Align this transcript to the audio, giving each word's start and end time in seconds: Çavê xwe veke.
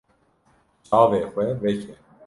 Çavê 0.85 1.21
xwe 1.31 1.47
veke. 1.61 1.93